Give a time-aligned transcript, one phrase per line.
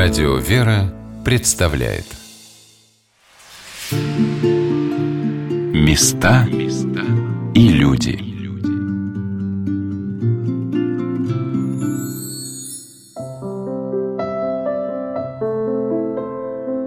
[0.00, 2.04] Радио «Вера» представляет
[5.74, 6.46] Места
[7.52, 8.16] и люди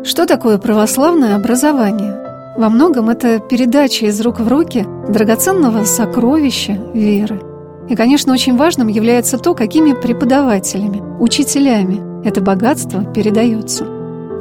[0.06, 2.16] Что такое православное образование?
[2.56, 7.42] Во многом это передача из рук в руки драгоценного сокровища веры.
[7.90, 13.86] И, конечно, очень важным является то, какими преподавателями, учителями это богатство передается.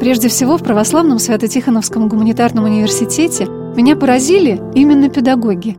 [0.01, 5.77] Прежде всего, в православном Свято-Тихоновском гуманитарном университете меня поразили именно педагоги.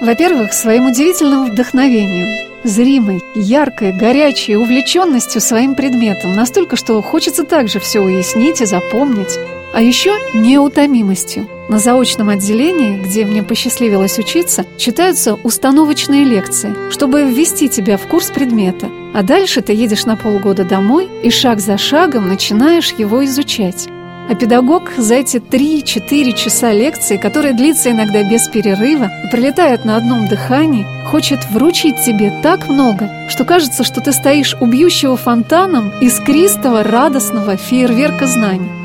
[0.00, 8.00] Во-первых, своим удивительным вдохновением, зримой, яркой, горячей увлеченностью своим предметом, настолько, что хочется также все
[8.00, 9.38] уяснить и запомнить.
[9.74, 11.46] А еще неутомимостью.
[11.68, 18.30] На заочном отделении, где мне посчастливилось учиться, читаются установочные лекции, чтобы ввести тебя в курс
[18.30, 18.88] предмета.
[19.14, 23.88] А дальше ты едешь на полгода домой и шаг за шагом начинаешь его изучать.
[24.30, 29.96] А педагог за эти 3-4 часа лекции, которые длится иногда без перерыва и пролетает на
[29.96, 35.92] одном дыхании, хочет вручить тебе так много, что кажется, что ты стоишь у бьющего фонтаном
[36.00, 38.77] искристого радостного фейерверка знаний.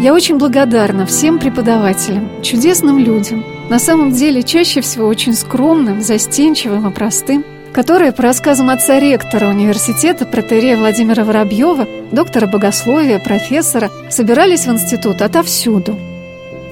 [0.00, 6.88] Я очень благодарна всем преподавателям, чудесным людям, на самом деле чаще всего очень скромным, застенчивым
[6.88, 14.66] и простым, которые, по рассказам отца ректора университета протерея Владимира Воробьева, доктора богословия, профессора, собирались
[14.66, 15.98] в институт отовсюду.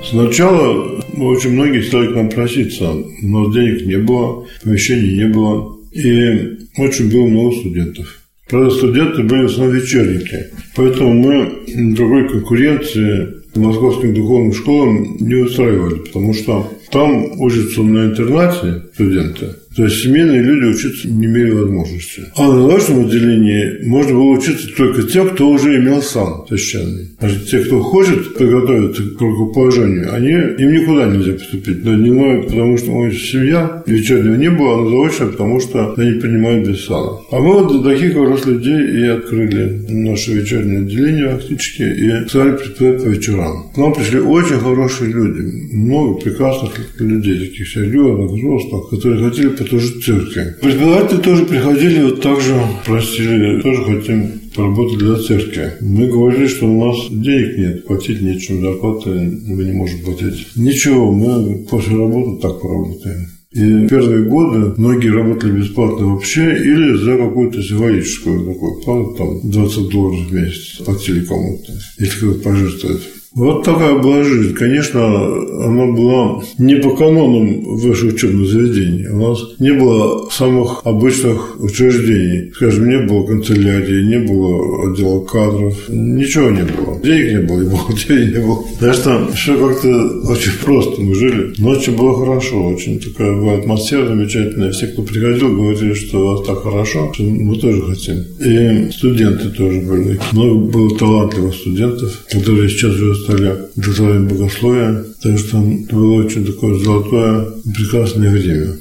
[0.04, 6.58] Сначала очень многие стали к нам проситься, но денег не было, помещений не было, и
[6.78, 8.20] очень было много студентов.
[8.48, 10.46] Правда, студенты были в основном вечерники.
[10.76, 18.82] Поэтому мы другой конкуренции московским духовным школам не устраивали, потому что там учатся на интернате
[18.96, 22.22] студенты, то есть семейные люди учиться не имели возможности.
[22.34, 27.10] А на нашем отделении можно было учиться только тем, кто уже имел сан священный.
[27.20, 31.84] А те, кто хочет подготовиться к рукоположению, они, им никуда нельзя поступить.
[31.84, 35.92] На дневной, потому что у них семья, вечернего не было, а на заочное, потому что
[35.94, 37.18] они принимают без сана.
[37.30, 42.56] А мы вот для таких взрослых людей и открыли наше вечернее отделение фактически и стали
[42.56, 43.70] преподавать по вечерам.
[43.74, 50.04] К нам пришли очень хорошие люди, много прекрасных людей, таких серьезных, взрослых, которые хотели послужить
[50.04, 50.56] церкви.
[50.62, 55.72] Преподаватели тоже приходили, вот так же просили, тоже хотим поработать для церкви.
[55.80, 60.46] Мы говорили, что у нас денег нет, платить нечем, зарплаты мы не можем платить.
[60.56, 63.26] Ничего, мы после работы так поработаем.
[63.52, 69.88] И первые годы многие работали бесплатно вообще или за какую-то символическую такую плату, там 20
[69.88, 73.00] долларов в месяц платили кому-то, если кто-то пожертвует.
[73.36, 74.54] Вот такая была жизнь.
[74.54, 79.08] Конечно, она была не по канонам высших учебных заведений.
[79.08, 82.50] У нас не было самых обычных учреждений.
[82.54, 86.98] Скажем, не было канцелярии, не было отдела кадров, ничего не было.
[87.04, 88.64] Денег не было, и бухгалтерии не было.
[88.80, 89.88] Так что все как-то
[90.30, 91.52] очень просто мы жили.
[91.58, 94.72] Ночью было хорошо, очень такая была атмосфера замечательная.
[94.72, 98.24] Все, кто приходил, говорили, что у вас так хорошо, что мы тоже хотим.
[98.40, 100.18] И студенты тоже были.
[100.32, 105.04] Много было талантливых студентов, которые сейчас живут стали докторами богословия.
[105.22, 108.76] Так что было очень такое золотое, прекрасное время.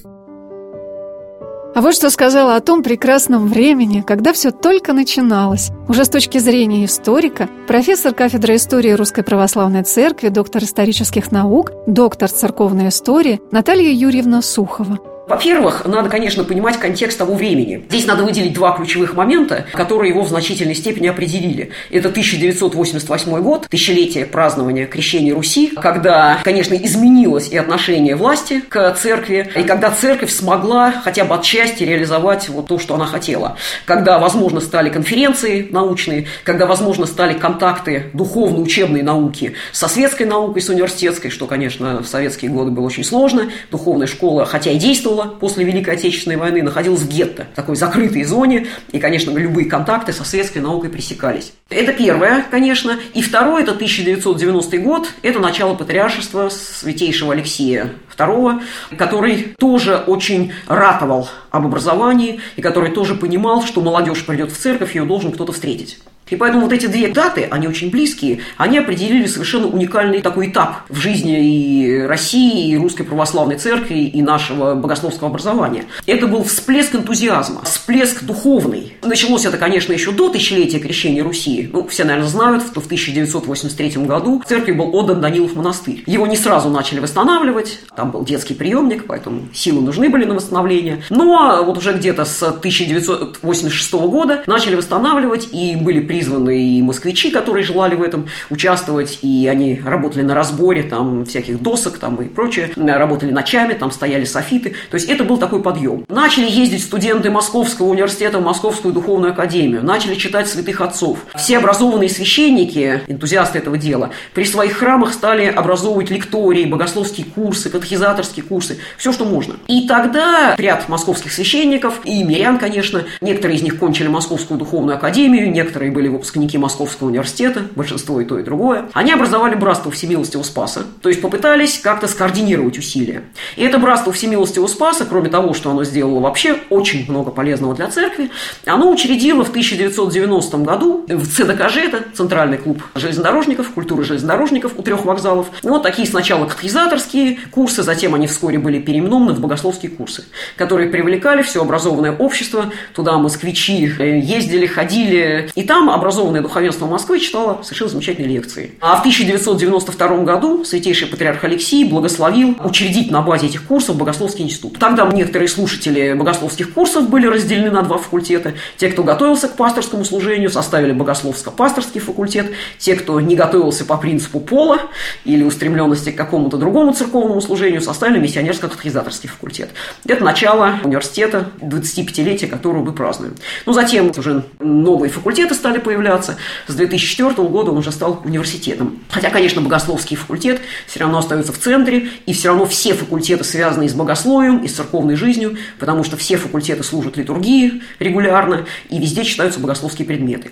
[1.74, 5.72] А вот что сказала о том прекрасном времени, когда все только начиналось.
[5.90, 12.30] Уже с точки зрения историка, профессор кафедры истории Русской Православной Церкви, доктор исторических наук, доктор
[12.30, 15.00] церковной истории Наталья Юрьевна Сухова.
[15.28, 17.84] Во-первых, надо, конечно, понимать контекст того времени.
[17.90, 21.72] Здесь надо выделить два ключевых момента, которые его в значительной степени определили.
[21.90, 29.50] Это 1988 год, тысячелетие празднования крещения Руси, когда, конечно, изменилось и отношение власти к церкви,
[29.56, 33.58] и когда церковь смогла хотя бы отчасти реализовать вот то, что она хотела.
[33.86, 40.70] Когда, возможно, стали конференции научные, когда, возможно, стали контакты духовно-учебной науки со светской наукой, с
[40.70, 43.50] университетской, что, конечно, в советские годы было очень сложно.
[43.72, 47.76] Духовная школа, хотя и действовала, Виола после Великой Отечественной войны находилась в гетто, в такой
[47.76, 51.54] закрытой зоне, и, конечно, любые контакты со светской наукой пресекались.
[51.70, 52.98] Это первое, конечно.
[53.14, 58.62] И второе, это 1990 год, это начало патриаршества святейшего Алексея II,
[58.98, 64.96] который тоже очень ратовал об образовании, и который тоже понимал, что молодежь придет в церковь,
[64.96, 66.00] ее должен кто-то встретить.
[66.30, 70.78] И поэтому вот эти две даты, они очень близкие, они определили совершенно уникальный такой этап
[70.90, 75.86] в жизни и России, и Русской Православной Церкви, и нашего богословского образования.
[76.08, 78.94] Это был всплеск энтузиазма, всплеск духовный.
[79.04, 81.70] Началось это, конечно, еще до тысячелетия крещения Руси.
[81.72, 86.04] Ну, все, наверное, знают, что в 1983 году в церкви был отдан Данилов монастырь.
[86.08, 91.04] Его не сразу начали восстанавливать, там был детский приемник, поэтому силы нужны были на восстановление.
[91.10, 97.66] Но вот уже где-то с 1986 года начали восстанавливать, и были призваны и москвичи, которые
[97.66, 102.70] желали в этом участвовать, и они работали на разборе там всяких досок там и прочее,
[102.78, 104.76] работали ночами, там стояли софиты.
[104.90, 106.06] То есть это был такой подъем.
[106.08, 111.20] Начали ездить студенты Московского университета в Московскую духовную академию, начали читать святых отцов.
[111.36, 118.46] Все образованные священники, энтузиасты этого дела, при своих храмах стали образовывать лектории, богословские курсы, катехизаторские
[118.46, 119.56] курсы, все, что можно.
[119.68, 125.52] И тогда ряд московских священников и мирян, конечно, некоторые из них кончили Московскую духовную академию,
[125.52, 128.90] некоторые были выпускники Московского университета, большинство и то, и другое.
[128.94, 133.24] Они образовали братство Всемилостивого Спаса, то есть попытались как-то скоординировать усилия.
[133.56, 137.88] И это братство Всемилостивого Спаса, кроме того, что оно сделало вообще очень много полезного для
[137.88, 138.32] церкви,
[138.66, 145.06] оно учредило в 1990 году в ЦДКЖ, это Центральный клуб железнодорожников, культуры железнодорожников у трех
[145.06, 145.48] вокзалов.
[145.64, 150.26] Вот такие сначала катехизаторские курсы, затем они вскоре были переименованы в богословские курсы,
[150.56, 157.20] которые привлекали все образованное общество, туда москвичи э, ездили, ходили, и там образованное духовенство Москвы
[157.20, 158.76] читало совершенно замечательные лекции.
[158.82, 164.78] А в 1992 году святейший патриарх Алексий благословил учредить на базе этих курсов богословский институт.
[164.80, 168.54] Тогда некоторые слушатели богословских курсов были разделены на два факультета.
[168.78, 172.52] Те, кто готовился к пасторскому служению, составили богословско-пасторский факультет.
[172.78, 174.80] Те, кто не готовился по принципу пола
[175.24, 179.72] или устремленности к какому-то другому церковному служению, составили миссионерско-катехизаторский факультет.
[180.08, 183.36] Это начало университета, 25-летия которого мы празднуем.
[183.66, 186.36] Ну, затем уже новые факультеты стали появляться.
[186.68, 189.00] С 2004 года он уже стал университетом.
[189.10, 193.88] Хотя, конечно, богословский факультет все равно остается в центре, и все равно все факультеты связаны
[193.88, 199.24] с богословием, и с церковной жизнью, потому что все факультеты служат литургии регулярно, и везде
[199.24, 200.52] читаются богословские предметы.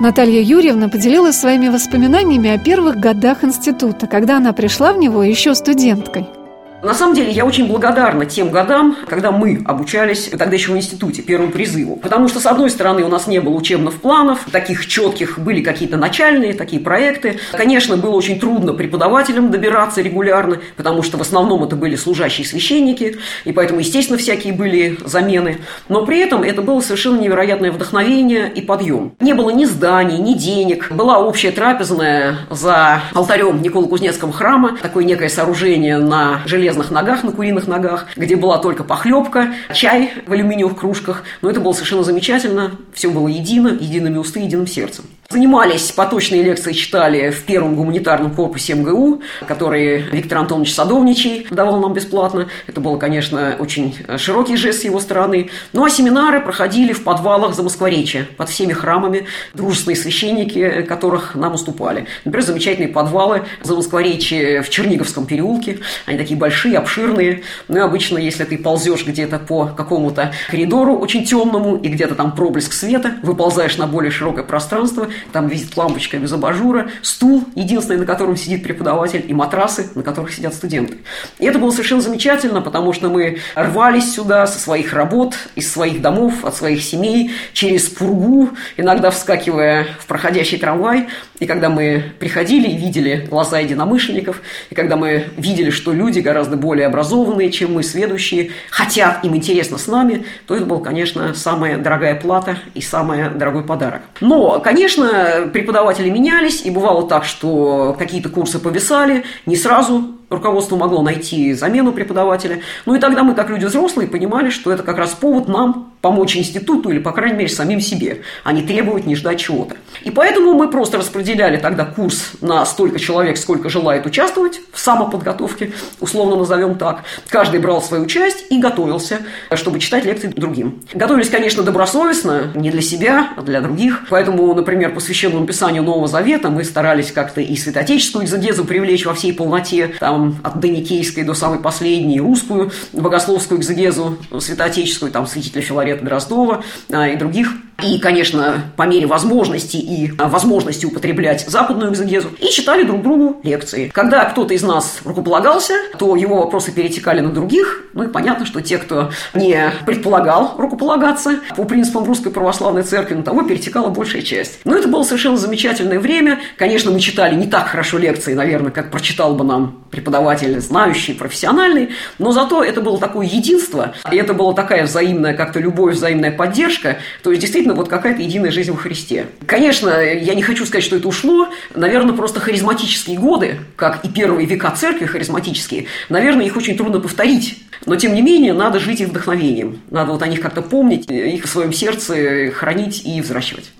[0.00, 5.56] Наталья Юрьевна поделилась своими воспоминаниями о первых годах института, когда она пришла в него еще
[5.56, 6.37] студенткой.
[6.80, 11.22] На самом деле, я очень благодарна тем годам, когда мы обучались тогда еще в институте,
[11.22, 11.96] первому призыву.
[11.96, 15.96] Потому что, с одной стороны, у нас не было учебных планов, таких четких, были какие-то
[15.96, 17.40] начальные такие проекты.
[17.50, 23.16] Конечно, было очень трудно преподавателям добираться регулярно, потому что в основном это были служащие священники,
[23.44, 25.58] и поэтому, естественно, всякие были замены.
[25.88, 29.14] Но при этом это было совершенно невероятное вдохновение и подъем.
[29.18, 30.92] Не было ни зданий, ни денег.
[30.92, 37.24] Была общая трапезная за алтарем Никола Кузнецкого храма, такое некое сооружение на железном железных ногах,
[37.24, 41.24] на куриных ногах, где была только похлебка, чай в алюминиевых кружках.
[41.40, 42.72] Но это было совершенно замечательно.
[42.92, 45.04] Все было едино, едиными усты, единым сердцем.
[45.30, 51.92] Занимались, поточные лекции читали в первом гуманитарном корпусе МГУ, который Виктор Антонович Садовничий давал нам
[51.92, 52.48] бесплатно.
[52.66, 55.50] Это был, конечно, очень широкий жест с его стороны.
[55.74, 61.52] Ну а семинары проходили в подвалах за Москворечье, под всеми храмами, дружественные священники, которых нам
[61.52, 62.06] уступали.
[62.24, 65.80] Например, замечательные подвалы за Москворечье в Черниговском переулке.
[66.06, 67.42] Они такие большие, обширные.
[67.68, 72.34] Ну и обычно, если ты ползешь где-то по какому-то коридору очень темному, и где-то там
[72.34, 78.06] проблеск света, выползаешь на более широкое пространство, там висит лампочка без абажура, стул, единственный, на
[78.06, 80.98] котором сидит преподаватель, и матрасы, на которых сидят студенты.
[81.38, 86.00] И это было совершенно замечательно, потому что мы рвались сюда со своих работ, из своих
[86.00, 91.08] домов, от своих семей, через пургу, иногда вскакивая в проходящий трамвай.
[91.38, 96.56] И когда мы приходили и видели глаза единомышленников, и когда мы видели, что люди гораздо
[96.56, 101.78] более образованные, чем мы, сведущие, хотят, им интересно с нами, то это была, конечно, самая
[101.78, 104.02] дорогая плата и самый дорогой подарок.
[104.20, 105.07] Но, конечно,
[105.52, 111.92] преподаватели менялись, и бывало так, что какие-то курсы повисали, не сразу руководство могло найти замену
[111.92, 112.60] преподавателя.
[112.86, 116.36] Ну и тогда мы, как люди взрослые, понимали, что это как раз повод нам помочь
[116.36, 119.76] институту или, по крайней мере, самим себе, а не требовать, не ждать чего-то.
[120.04, 125.72] И поэтому мы просто распределяли тогда курс на столько человек, сколько желает участвовать в самоподготовке,
[126.00, 127.02] условно назовем так.
[127.28, 129.18] Каждый брал свою часть и готовился,
[129.54, 130.82] чтобы читать лекции другим.
[130.94, 134.06] Готовились, конечно, добросовестно, не для себя, а для других.
[134.08, 139.14] Поэтому, например, по священному писанию Нового Завета мы старались как-то и святотеческую экзегезу привлечь во
[139.14, 145.88] всей полноте, там, от Доникейской до самой последней, русскую богословскую экзегезу святоотеческую, там, святителя Филарета
[145.88, 147.52] Ларета Дроздова а, и других.
[147.84, 152.28] И, конечно, по мере возможности и а, возможности употреблять западную экзегезу.
[152.40, 153.88] И читали друг другу лекции.
[153.94, 157.84] Когда кто-то из нас рукополагался, то его вопросы перетекали на других.
[157.94, 163.22] Ну и понятно, что те, кто не предполагал рукополагаться по принципам Русской Православной Церкви, на
[163.22, 164.58] того перетекала большая часть.
[164.64, 166.40] Но это было совершенно замечательное время.
[166.56, 171.90] Конечно, мы читали не так хорошо лекции, наверное, как прочитал бы нам преподаватель, знающий, профессиональный.
[172.18, 176.98] Но зато это было такое единство, и это была такая взаимная как-то любовь, взаимная поддержка,
[177.22, 179.26] то есть действительно вот какая-то единая жизнь во Христе.
[179.46, 184.46] Конечно, я не хочу сказать, что это ушло, наверное, просто харизматические годы, как и первые
[184.46, 187.62] века церкви харизматические, наверное, их очень трудно повторить.
[187.86, 189.80] Но, тем не менее, надо жить их вдохновением.
[189.90, 193.70] Надо вот о них как-то помнить, их в своем сердце хранить и взращивать.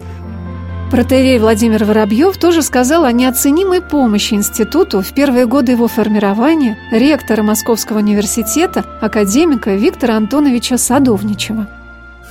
[0.91, 7.43] Протерей Владимир Воробьев тоже сказал о неоценимой помощи институту в первые годы его формирования ректора
[7.43, 11.69] Московского университета, академика Виктора Антоновича Садовничева.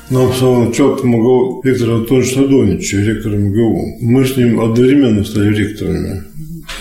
[0.10, 3.98] Нам с самого начала помогал Виктор Антонович Садовнич, ректор МГУ.
[4.02, 6.24] Мы с ним одновременно стали ректорами.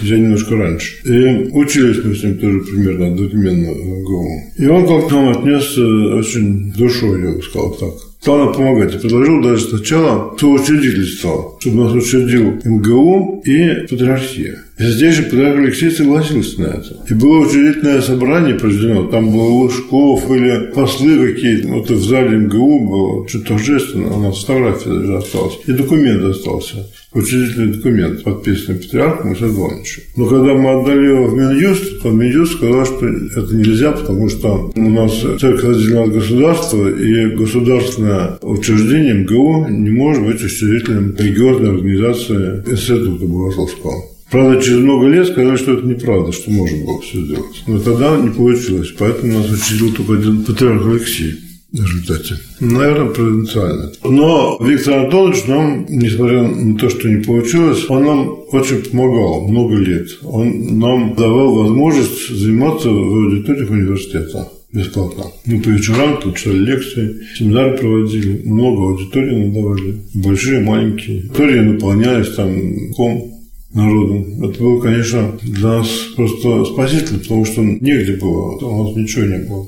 [0.00, 0.96] Я немножко раньше.
[1.04, 4.28] И учились мы с ним тоже примерно одновременно в МГУ.
[4.58, 8.92] И он как-то нам отнесся очень душой, я бы сказал так стал нам помогать.
[8.92, 14.65] И предложил даже сначала соучредительство, чтобы нас учредил МГУ и Патриархия.
[14.78, 16.96] И здесь же Патриарх Алексей согласился на это.
[17.08, 19.04] И было учредительное собрание проведено.
[19.04, 21.68] Там был Лужков или послы какие-то.
[21.68, 24.14] Вот в зале МГУ было что-то торжественно.
[24.14, 25.54] У нас фотография даже осталась.
[25.66, 30.02] И документ остался учредительный документ, подписанный патриархом и Садовничем.
[30.16, 34.72] Но когда мы отдали его в Минюст, то Минюст сказал, что это нельзя, потому что
[34.74, 41.70] у нас церковь разделена от государства, и государственное учреждение МГУ не может быть учредителем религиозной
[41.70, 44.15] организации Института Богословского.
[44.30, 47.62] Правда, через много лет сказали, что это неправда, что можно было все сделать.
[47.66, 51.34] Но тогда не получилось, поэтому нас учредил только один патриарх Алексей
[51.72, 52.34] в результате.
[52.60, 53.92] Наверное, провинциально.
[54.04, 59.76] Но Виктор Антонович нам, несмотря на то, что не получилось, он нам очень помогал много
[59.76, 60.08] лет.
[60.22, 65.24] Он нам давал возможность заниматься в аудиториях университета бесплатно.
[65.46, 71.22] Мы по вечерам тут читали лекции, семинары проводили, много аудиторий надавали, большие, маленькие.
[71.22, 73.35] Аудитории наполнялись там ком
[73.76, 74.42] народом.
[74.42, 79.38] Это было, конечно, для нас просто спасительно, потому что негде было, у нас ничего не
[79.38, 79.66] было.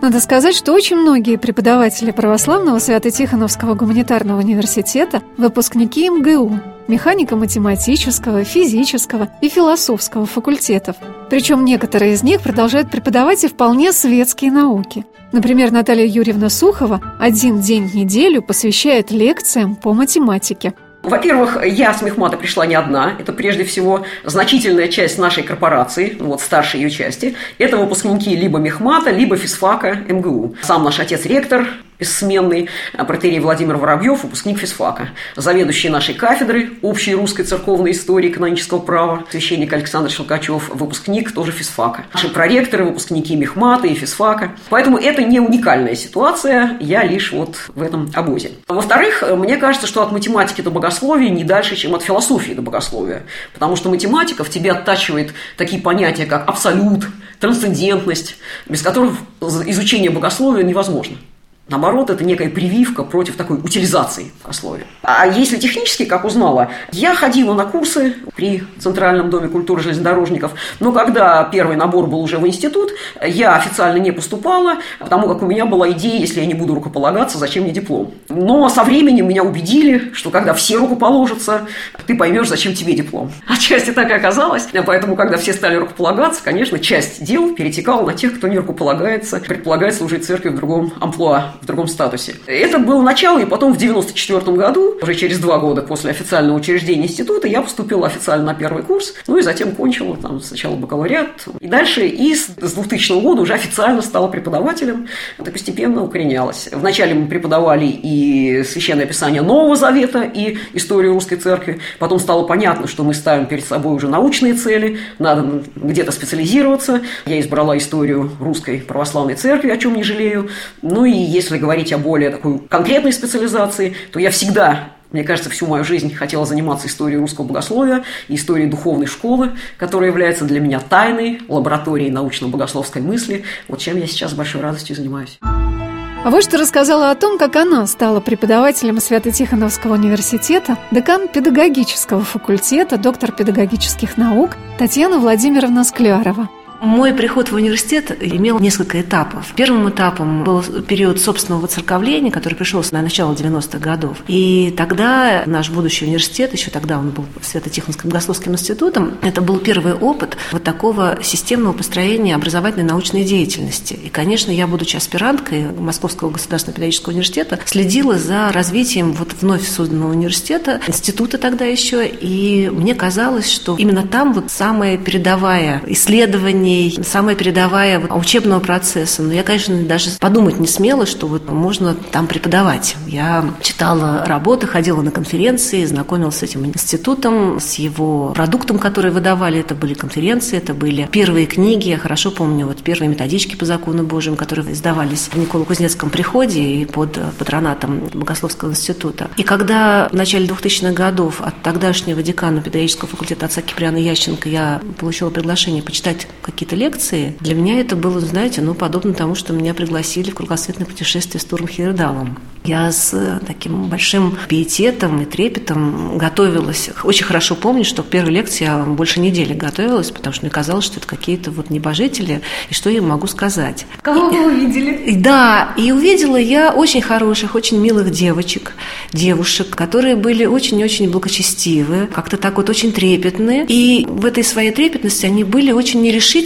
[0.00, 9.48] Надо сказать, что очень многие преподаватели православного Свято-Тихоновского гуманитарного университета– выпускники МГУ, механико-математического, физического и
[9.48, 10.96] философского факультетов.
[11.30, 15.06] Причем некоторые из них продолжают преподавать и вполне светские науки.
[15.32, 22.02] Например, Наталья Юрьевна Сухова один день в неделю посвящает лекциям по математике– во-первых, я с
[22.02, 23.14] Мехмата пришла не одна.
[23.18, 27.34] Это прежде всего значительная часть нашей корпорации, ну вот старшей ее части.
[27.58, 30.56] Это выпускники либо Мехмата, либо физфака МГУ.
[30.62, 31.66] Сам наш отец ректор
[31.98, 32.68] бессменный
[33.06, 39.72] протерей Владимир Воробьев, выпускник физфака, заведующий нашей кафедры общей русской церковной истории канонического права, священник
[39.72, 42.04] Александр Шелкачев, выпускник тоже физфака.
[42.12, 44.52] Наши проректоры, выпускники Мехмата и физфака.
[44.70, 48.52] Поэтому это не уникальная ситуация, я лишь вот в этом обозе.
[48.68, 53.24] Во-вторых, мне кажется, что от математики до богословия не дальше, чем от философии до богословия.
[53.52, 57.06] Потому что математика в тебе оттачивает такие понятия, как абсолют,
[57.40, 58.36] трансцендентность,
[58.66, 61.16] без которых изучение богословия невозможно.
[61.66, 64.84] Наоборот, это некая прививка против такой утилизации пословия.
[65.02, 70.92] А если технически, как узнала, я ходила на курсы при Центральном доме культуры железнодорожников, но
[70.92, 72.90] когда первый набор был уже в институт,
[73.26, 77.38] я официально не поступала, потому как у меня была идея, если я не буду рукополагаться,
[77.38, 78.12] зачем мне диплом.
[78.28, 81.62] Но со временем меня убедили, что когда все рукоположатся,
[82.06, 83.32] ты поймешь, зачем тебе диплом.
[83.46, 84.68] Отчасти так и оказалось.
[84.84, 89.94] Поэтому, когда все стали рукополагаться, конечно, часть дел перетекала на тех, кто не рукополагается, предполагает
[89.94, 92.36] служить церкви в другом амплуа в другом статусе.
[92.46, 97.04] Это было начало, и потом в 1994 году, уже через два года после официального учреждения
[97.04, 101.66] института, я поступила официально на первый курс, ну и затем кончила там сначала бакалавриат, и
[101.66, 105.08] дальше и с 2000 года уже официально стала преподавателем,
[105.38, 106.68] это постепенно укоренялось.
[106.72, 112.86] Вначале мы преподавали и Священное Писание Нового Завета, и историю русской церкви, потом стало понятно,
[112.86, 117.02] что мы ставим перед собой уже научные цели, надо где-то специализироваться.
[117.26, 120.48] Я избрала историю русской православной церкви, о чем не жалею.
[120.82, 125.48] Ну и есть если говорить о более такой конкретной специализации, то я всегда мне кажется,
[125.48, 130.58] всю мою жизнь хотела заниматься историей русского богословия и историей духовной школы, которая является для
[130.58, 133.44] меня тайной, лабораторией научно-богословской мысли.
[133.68, 135.38] Вот чем я сейчас с большой радостью занимаюсь.
[135.40, 142.96] А вот что рассказала о том, как она стала преподавателем Свято-Тихоновского университета, декан педагогического факультета,
[142.96, 146.48] доктор педагогических наук Татьяна Владимировна Склярова.
[146.80, 149.52] Мой приход в университет имел несколько этапов.
[149.56, 154.18] Первым этапом был период собственного воцерковления, который пришелся на начало 90-х годов.
[154.28, 159.94] И тогда наш будущий университет, еще тогда он был Свято-Тихонским богословским институтом, это был первый
[159.94, 163.94] опыт вот такого системного построения образовательной научной деятельности.
[163.94, 170.10] И, конечно, я, будучи аспиранткой Московского государственного педагогического университета, следила за развитием вот вновь созданного
[170.10, 176.98] университета, института тогда еще, и мне казалось, что именно там вот самая передовая исследование древней,
[177.04, 179.22] самая передовая учебного процесса.
[179.22, 182.96] Но я, конечно, даже подумать не смела, что вот можно там преподавать.
[183.06, 189.60] Я читала работы, ходила на конференции, знакомилась с этим институтом, с его продуктом, который выдавали.
[189.60, 191.88] Это были конференции, это были первые книги.
[191.88, 196.84] Я хорошо помню вот первые методички по закону Божьему, которые издавались в Николо-Кузнецком приходе и
[196.84, 199.28] под патронатом Богословского института.
[199.36, 204.80] И когда в начале 2000-х годов от тогдашнего декана педагогического факультета отца Киприана Ященко я
[204.98, 209.74] получила приглашение почитать какие-то лекции, для меня это было, знаете, ну, подобно тому, что меня
[209.74, 212.38] пригласили в кругосветное путешествие с Туром Хейердалом.
[212.64, 216.88] Я с э, таким большим пиететом и трепетом готовилась.
[217.02, 220.86] Очень хорошо помню, что к первой лекции я больше недели готовилась, потому что мне казалось,
[220.86, 223.84] что это какие-то вот небожители, и что я могу сказать.
[224.00, 225.14] Кого вы увидели?
[225.16, 228.72] Да, и увидела я очень хороших, очень милых девочек,
[229.12, 233.66] девушек, которые были очень-очень благочестивы, как-то так вот очень трепетные.
[233.68, 236.43] И в этой своей трепетности они были очень нерешительны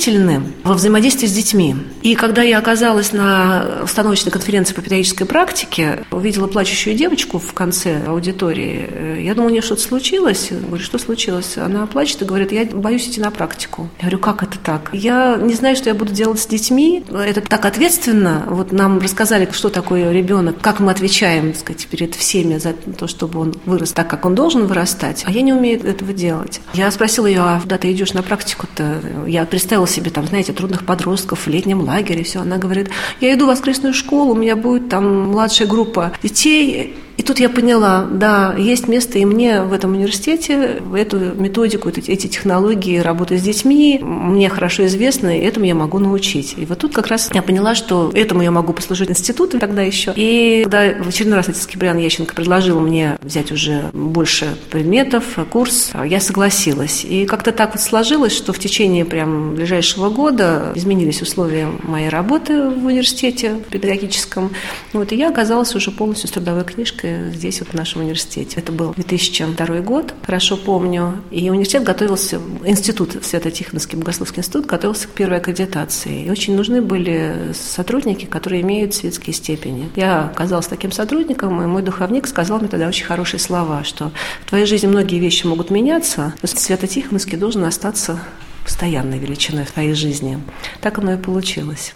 [0.64, 1.76] во взаимодействии с детьми.
[2.02, 8.04] И когда я оказалась на установочной конференции по педагогической практике, увидела плачущую девочку в конце
[8.06, 8.88] аудитории.
[8.88, 10.48] Э, я думала, у нее что-то случилось.
[10.50, 11.56] Я говорю, что случилось?
[11.56, 13.88] Она плачет и говорит, я боюсь идти на практику.
[13.98, 14.90] Я говорю, как это так?
[14.92, 17.04] Я не знаю, что я буду делать с детьми.
[17.10, 18.44] Это так ответственно.
[18.48, 23.06] Вот нам рассказали, что такое ребенок, как мы отвечаем, так сказать, перед всеми за то,
[23.08, 25.24] чтобы он вырос так, как он должен вырастать.
[25.26, 26.60] А я не умею этого делать.
[26.74, 29.00] Я спросила ее, а куда ты идешь на практику-то?
[29.26, 32.40] Я представила себе там, знаете, трудных подростков в летнем лагере, все.
[32.40, 32.90] Она говорит,
[33.20, 37.48] я иду в воскресную школу, у меня будет там младшая группа детей и тут я
[37.48, 43.42] поняла, да, есть место и мне в этом университете, эту методику, эти технологии работы с
[43.42, 46.54] детьми мне хорошо известны, и этому я могу научить.
[46.56, 50.12] И вот тут как раз я поняла, что этому я могу послужить институту тогда еще.
[50.14, 55.90] И когда в очередной раз отец Киприан Ященко предложил мне взять уже больше предметов, курс,
[56.04, 57.04] я согласилась.
[57.04, 62.68] И как-то так вот сложилось, что в течение прям ближайшего года изменились условия моей работы
[62.68, 64.52] в университете педагогическом.
[64.92, 68.60] Вот, и я оказалась уже полностью с трудовой книжкой здесь, вот в нашем университете.
[68.60, 71.22] Это был 2002 год, хорошо помню.
[71.30, 76.24] И университет готовился, институт, Свято-Тихоновский богословский институт, готовился к первой аккредитации.
[76.24, 79.88] И очень нужны были сотрудники, которые имеют светские степени.
[79.96, 84.12] Я оказалась таким сотрудником, и мой духовник сказал мне тогда очень хорошие слова, что
[84.44, 88.18] в твоей жизни многие вещи могут меняться, но Свято-Тихоновский должен остаться
[88.64, 90.38] постоянной величиной в твоей жизни.
[90.80, 91.94] Так оно и получилось.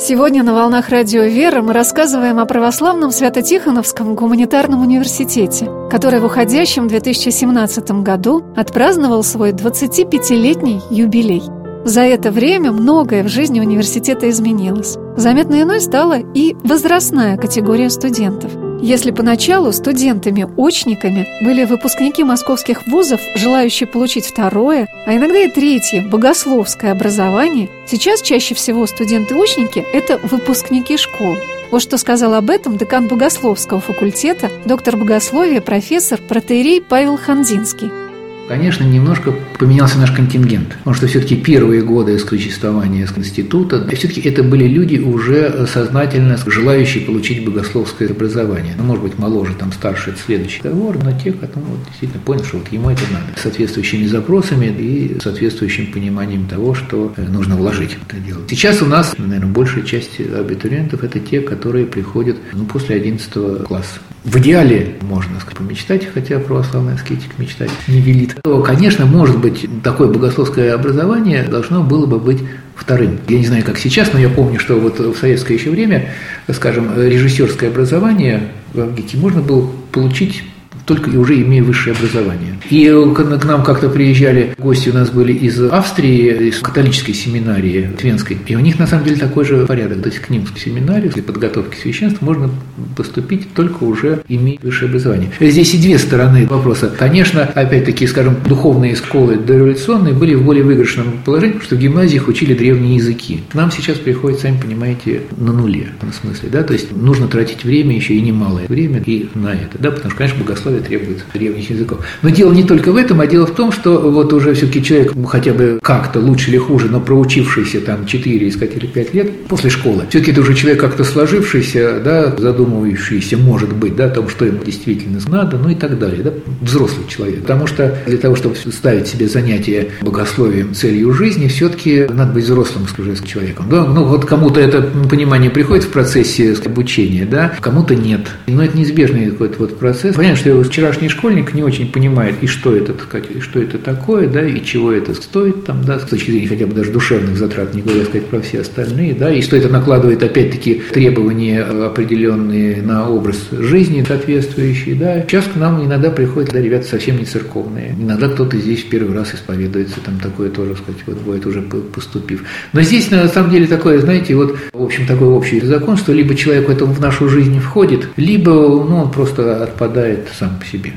[0.00, 6.86] Сегодня на «Волнах Радио Вера» мы рассказываем о православном Свято-Тихоновском гуманитарном университете, который в уходящем
[6.86, 11.42] 2017 году отпраздновал свой 25-летний юбилей.
[11.84, 14.96] За это время многое в жизни университета изменилось.
[15.16, 23.86] Заметно иной стала и возрастная категория студентов– если поначалу студентами-очниками были выпускники московских вузов, желающие
[23.86, 31.36] получить второе, а иногда и третье богословское образование, сейчас чаще всего студенты-очники– это выпускники школ.
[31.70, 38.07] Вот что сказал об этом декан богословского факультета, доктор богословия, профессор, протеерей Павел Хандинский.
[38.48, 44.64] Конечно, немножко поменялся наш контингент, потому что все-таки первые годы существования института, все-таки это были
[44.64, 48.74] люди уже сознательно желающие получить богословское образование.
[48.78, 52.44] Ну, может быть, моложе, там, старше, это следующий договор, но те, кто вот, действительно понял,
[52.44, 53.38] что вот ему это надо.
[53.38, 58.40] С соответствующими запросами и соответствующим пониманием того, что э, нужно вложить в это дело.
[58.48, 64.00] Сейчас у нас, наверное, большая часть абитуриентов– это те, которые приходят ну, после 11 класса.
[64.28, 68.36] В идеале можно сказать, помечтать, хотя православный аскетик мечтать не велит.
[68.42, 72.40] То, конечно, может быть, такое богословское образование должно было бы быть
[72.76, 73.20] вторым.
[73.26, 76.10] Я не знаю, как сейчас, но я помню, что вот в советское еще время,
[76.52, 80.42] скажем, режиссерское образование в Амгике можно было получить
[80.88, 82.58] только уже имея высшее образование.
[82.70, 88.38] И к нам как-то приезжали гости у нас были из Австрии, из католической семинарии Твенской,
[88.46, 90.02] и у них на самом деле такой же порядок.
[90.02, 92.50] То есть к ним в семинарию для подготовки священства можно
[92.96, 95.30] поступить только уже имея высшее образование.
[95.38, 96.90] Здесь и две стороны вопроса.
[96.98, 102.28] Конечно, опять-таки, скажем, духовные школы дореволюционные были в более выигрышном положении, потому что в гимназиях
[102.28, 103.42] учили древние языки.
[103.50, 107.64] К нам сейчас приходит, сами понимаете, на нуле, в смысле, да, то есть нужно тратить
[107.64, 111.24] время еще и немалое время и на это, да, потому что, конечно, богословие условия требуют
[111.32, 112.00] древних языков.
[112.22, 115.12] Но дело не только в этом, а дело в том, что вот уже все-таки человек
[115.28, 119.70] хотя бы как-то лучше или хуже, но проучившийся там 4, искать или 5 лет после
[119.70, 124.44] школы, все-таки это уже человек как-то сложившийся, да, задумывающийся, может быть, да, о том, что
[124.44, 127.42] ему действительно надо, ну и так далее, да, взрослый человек.
[127.42, 132.86] Потому что для того, чтобы ставить себе занятие богословием целью жизни, все-таки надо быть взрослым,
[132.88, 133.66] скажем, человеком.
[133.70, 133.84] Да?
[133.84, 138.20] Ну вот кому-то это понимание приходит в процессе обучения, да, кому-то нет.
[138.46, 140.14] Но это неизбежный какой-то вот процесс.
[140.14, 144.46] Понятно, что вчерашний школьник не очень понимает, и что это, и что это такое, да,
[144.46, 147.82] и чего это стоит, там, да, с точки зрения хотя бы даже душевных затрат, не
[147.82, 153.48] говоря сказать про все остальные, да, и что это накладывает опять-таки требования определенные на образ
[153.52, 155.22] жизни соответствующие, да.
[155.22, 157.94] Сейчас к нам иногда приходят, да, ребята совсем не церковные.
[157.98, 162.44] Иногда кто-то здесь в первый раз исповедуется, там такое тоже, сказать, вот бывает уже поступив.
[162.72, 166.34] Но здесь на самом деле такое, знаете, вот, в общем, такой общий закон, что либо
[166.34, 170.92] человек в в нашу жизнь входит, либо, ну, он просто отпадает сам по себе.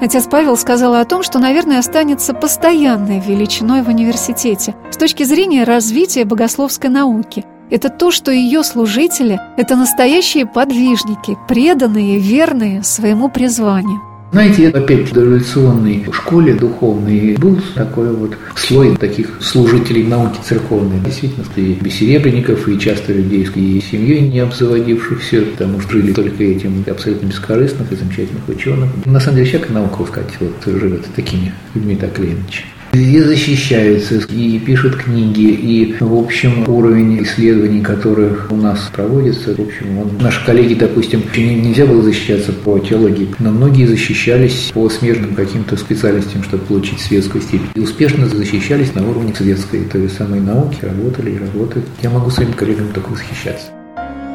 [0.00, 5.64] Отец Павел сказал о том, что, наверное, останется постоянной величиной в университете с точки зрения
[5.64, 7.44] развития богословской науки.
[7.70, 14.00] Это то, что ее служители– это настоящие подвижники, преданные, верные своему призванию.
[14.32, 21.00] Знаете, опять в дореволюционной школе духовной был такой вот слой таких служителей науки церковной.
[21.00, 26.84] Действительно, и бессеребренников, и часто людей и семьей не обзаводившихся, потому что жили только этим
[26.86, 28.90] абсолютно бескорыстных и замечательных ученых.
[29.06, 32.64] На самом деле, всякая наука, сказать, вот живет такими людьми так или иначе
[32.96, 39.60] и защищаются, и пишут книги, и, в общем, уровень исследований, которых у нас проводится, в
[39.60, 45.34] общем, он, наши коллеги, допустим, нельзя было защищаться по теологии, но многие защищались по смежным
[45.34, 47.68] каким-то специальностям, чтобы получить светскую степень.
[47.74, 51.86] И успешно защищались на уровне светской, то есть самой науки, работали и работают.
[52.02, 53.68] Я могу своим коллегам только восхищаться.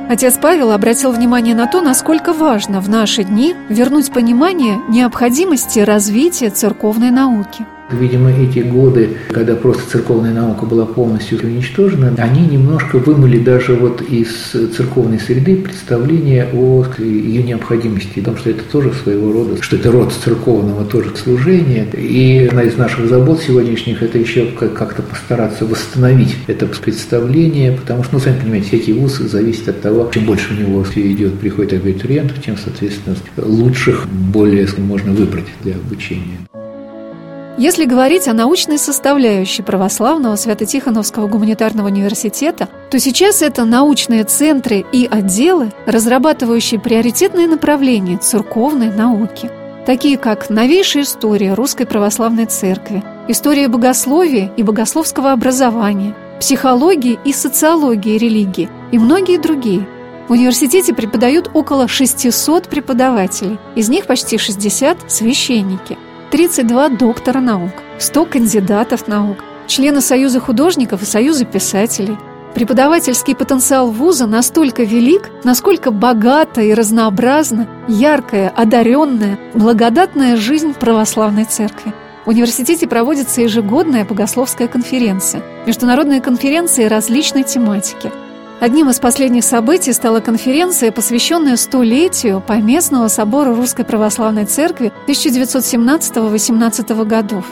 [0.10, 6.50] Отец Павел обратил внимание на то, насколько важно в наши дни вернуть понимание необходимости развития
[6.50, 7.66] церковной науки.
[8.00, 14.02] Видимо, эти годы, когда просто церковная наука была полностью уничтожена, они немножко вымыли даже вот
[14.02, 14.28] из
[14.76, 19.92] церковной среды представление о ее необходимости, о том, что это тоже своего рода, что это
[19.92, 21.88] род церковного тоже служения.
[21.94, 28.16] И одна из наших забот сегодняшних– это еще как-то постараться восстановить это представление, потому что,
[28.16, 32.42] ну, сами понимаете, всякий вуз зависит от того, чем больше у него идет, приходит абитуриентов,
[32.44, 36.38] тем, соответственно, лучших более можно выбрать для обучения.
[37.58, 45.06] Если говорить о научной составляющей православного Свято-Тихоновского гуманитарного университета, то сейчас это научные центры и
[45.06, 49.52] отделы, разрабатывающие приоритетные направления церковной науки,
[49.86, 58.18] такие как новейшая история Русской Православной Церкви, история богословия и богословского образования, психологии и социологии
[58.18, 59.86] религии и многие другие.
[60.30, 65.98] В университете преподают около 600 преподавателей, из них почти 60– священники–
[66.32, 72.18] 32 доктора наук, 100 кандидатов наук, члены Союза художников и Союза писателей.
[72.56, 81.94] Преподавательский потенциал вуза настолько велик, насколько богата и разнообразна яркая, одаренная, благодатная жизнь православной церкви.
[82.26, 88.10] В университете проводится ежегодная богословская конференция, международные конференции различной тематики–
[88.62, 97.48] Одним из последних событий стала конференция, посвященная столетию Поместного собора Русской Православной Церкви 1917-18 годов.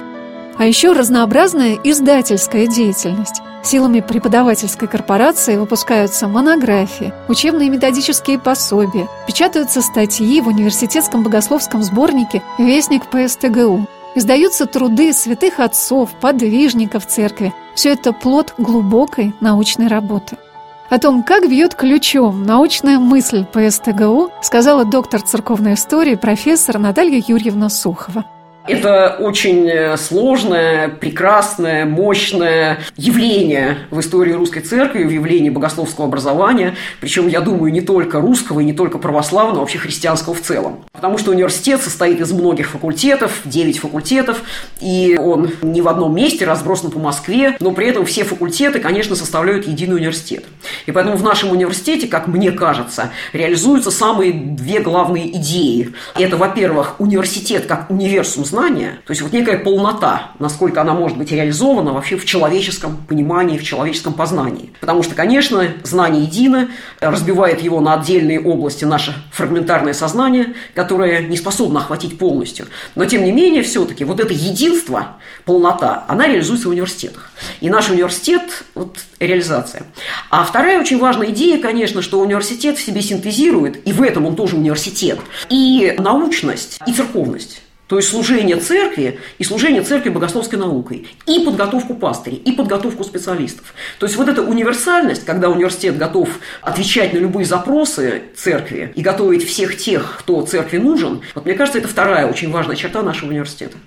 [0.60, 3.42] А еще разнообразная издательская деятельность.
[3.64, 13.08] Силами преподавательской корпорации выпускаются монографии, учебные методические пособия, печатаются статьи в университетском богословском сборнике «Вестник
[13.08, 17.52] ПСТГУ», издаются труды святых отцов, подвижников церкви.
[17.74, 20.38] Все это плод глубокой научной работы–
[20.90, 27.24] о том, как бьет ключом научная мысль по СТГУ, сказала доктор церковной истории профессор Наталья
[27.26, 28.26] Юрьевна Сухова.
[28.70, 36.76] Это очень э, сложное, прекрасное, мощное явление в истории русской церкви, в явлении богословского образования,
[37.02, 40.86] причем, я думаю, не только русского и не только православного, а вообще христианского в целом.
[40.92, 44.44] Потому что университет состоит из многих факультетов, 9 факультетов,
[44.82, 49.16] и он не в одном месте разбросан по Москве, но при этом все факультеты, конечно,
[49.16, 50.46] составляют единый университет.
[50.86, 55.96] И поэтому в нашем университете, как мне кажется, реализуются самые две главные идеи.
[56.14, 61.18] Это, во-первых, университет как универсум знаний, сознания, то есть вот некая полнота, насколько она может
[61.18, 64.74] быть реализована вообще в человеческом понимании, в человеческом познании.
[64.82, 66.70] Потому что, конечно, знание едино,
[67.00, 72.68] разбивает его на отдельные области наше фрагментарное сознание, которое не способно охватить полностью.
[72.96, 77.32] Но, тем не менее, все-таки вот это единство, полнота, она реализуется в университетах.
[77.62, 79.84] И наш университет– вот реализация.
[80.30, 84.36] А вторая очень важная идея, конечно, что университет в себе синтезирует, и в этом он
[84.36, 85.20] тоже университет,
[85.50, 87.62] и научность, и церковность.
[87.90, 93.74] То есть служение церкви и служение церкви богословской наукой, и подготовку пастырей, и подготовку специалистов.
[93.98, 96.30] То есть вот эта универсальность, когда университет готов
[96.62, 101.80] отвечать на любые запросы церкви и готовить всех тех, кто церкви нужен, вот мне кажется,
[101.80, 103.78] это вторая очень важная черта нашего университета.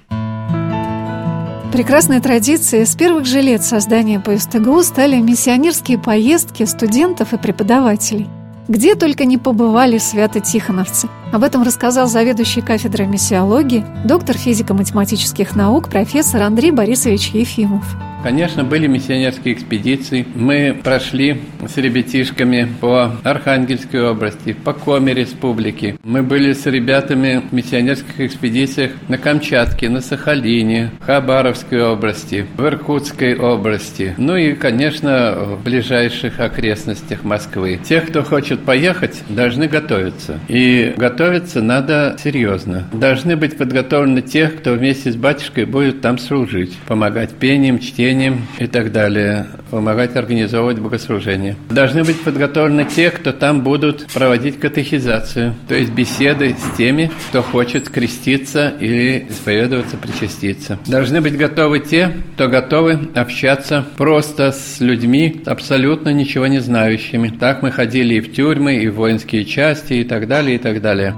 [1.73, 8.27] Прекрасной традицией с первых же лет создания ПСТГУ стали миссионерские поездки студентов и преподавателей–
[8.69, 11.09] Где только не побывали свято-тихоновцы.
[11.33, 17.85] Об этом рассказал заведующий кафедрой миссиологии, доктор физико-математических наук, профессор Андрей Борисович Ефимов.
[18.23, 20.25] Конечно, были миссионерские экспедиции.
[20.37, 25.97] Мы прошли с ребятишками по Архангельской области, по Коми республике.
[26.05, 32.65] Мы были с ребятами в миссионерских экспедициях на Камчатке, на Сахалине, в Хабаровской области, в
[32.65, 34.15] Иркутской области.
[34.17, 37.81] Ну и, конечно, в ближайших окрестностях Москвы.
[37.83, 40.39] Тех, кто хочет поехать, должны готовиться.
[40.47, 42.89] И готовиться надо серьезно.
[42.93, 48.47] Должны быть подготовлены тех, кто вместе с батюшкой будет там служить, помогать пением, чтением, служением
[48.59, 51.57] и так далее, помогать организовывать богослужение.
[51.71, 57.43] Должны быть подготовлены те, кто там будут проводить катехизацию, то есть беседы с теми, кто
[57.43, 60.79] хочет креститься или исповедоваться, причаститься.
[60.87, 67.29] Должны быть готовы те, кто готовы общаться просто с людьми, абсолютно ничего не знающими.
[67.29, 70.83] Так мы ходили и в тюрьмы, и в воинские части, и так далее, и так
[70.83, 71.15] далее.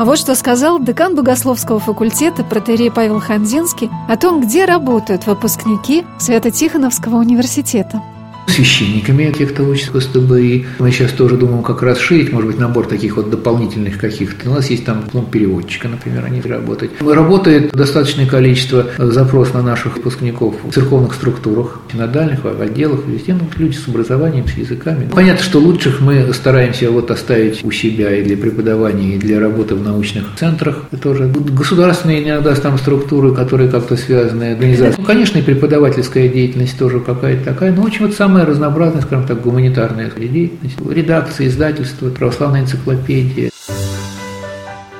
[0.00, 6.06] А вот что сказал декан Богословского факультета протерей Павел Хандинский о том, где работают выпускники
[6.18, 8.02] Свято-Тихоновского университета
[8.50, 10.66] священниками, тех, кто учится в СТБИ.
[10.78, 14.50] Мы сейчас тоже думаем, как расширить, может быть, набор таких вот дополнительных каких-то.
[14.50, 16.92] У нас есть там ну, переводчика, например, они работают.
[17.00, 23.48] Работает достаточное количество запросов на наших выпускников в церковных структурах, синодальных, в отделах, везде ну,
[23.56, 25.08] люди с образованием, с языками.
[25.12, 29.74] Понятно, что лучших мы стараемся вот оставить у себя и для преподавания, и для работы
[29.74, 30.84] в научных центрах.
[30.90, 35.00] Это тоже государственные иногда там структуры, которые как-то связаны, организации.
[35.00, 39.26] Ну, конечно, и преподавательская деятельность тоже какая-то такая, но очень вот самая самая разнообразная, скажем
[39.26, 40.78] так, гуманитарная деятельность.
[40.88, 43.50] Редакция, издательство, православная энциклопедия.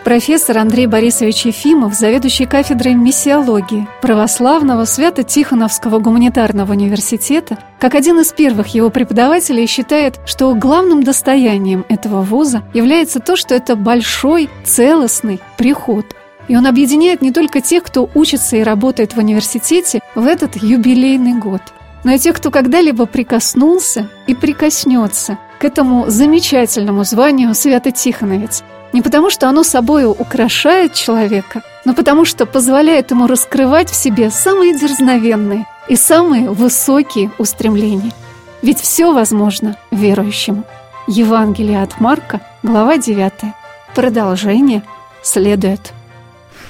[0.05, 8.69] Профессор Андрей Борисович Ефимов, заведующий кафедрой миссиологии Православного Свято-Тихоновского гуманитарного университета, как один из первых
[8.69, 16.05] его преподавателей считает, что главным достоянием этого вуза является то, что это большой, целостный приход.
[16.49, 21.39] И он объединяет не только тех, кто учится и работает в университете в этот юбилейный
[21.39, 21.63] год–
[22.05, 28.63] но и тех, кто когда-либо прикоснулся и прикоснется к этому замечательному званию Свято-Тихоновец.
[28.93, 34.31] Не потому, что оно собою украшает человека, но потому, что позволяет ему раскрывать в себе
[34.31, 38.13] самые дерзновенные и самые высокие устремления.
[38.63, 40.65] Ведь все возможно верующему.
[41.07, 43.33] Евангелие от Марка, глава 9.
[43.95, 44.83] Продолжение
[45.23, 45.93] следует.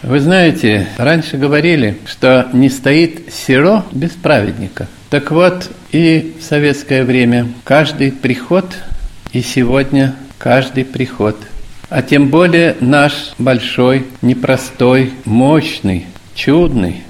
[0.02, 7.04] Вы знаете, раньше говорили, что не стоит серо без праведника– так вот, и в советское
[7.04, 8.76] время каждый приход,
[9.32, 11.36] и сегодня каждый приход,
[11.88, 17.02] а тем более наш большой, непростой, мощный, чудный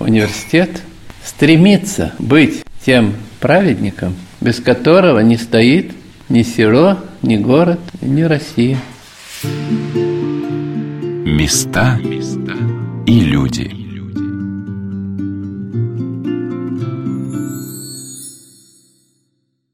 [0.00, 0.82] университет
[1.24, 5.92] стремится быть тем праведником, без которого не стоит
[6.28, 8.78] ни село, ни город, ни Россия.
[11.24, 12.00] Места
[13.06, 13.79] и люди.